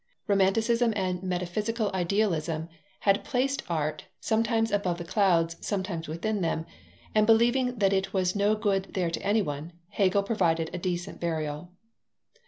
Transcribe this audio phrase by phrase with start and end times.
[0.25, 2.69] Romanticism and metaphysical idealism
[3.01, 6.65] had placed art, sometimes above the clouds, sometimes within them,
[7.13, 11.69] and believing that it was no good there to anyone, Hegel provided a decent burial.